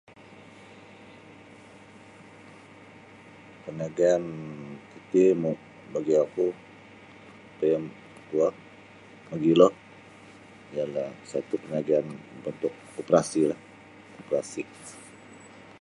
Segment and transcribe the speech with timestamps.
[3.63, 4.23] Peniagaan
[4.89, 5.23] titi
[5.93, 6.47] bagi oku
[7.59, 7.81] team
[8.37, 8.55] work
[9.29, 9.69] mogilo
[10.75, 12.05] ialah satu pengajian
[12.49, 13.59] untuk koperasilah
[14.17, 14.63] koperasi.